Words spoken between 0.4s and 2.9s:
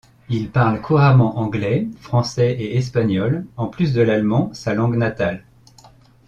parle couramment anglais, français et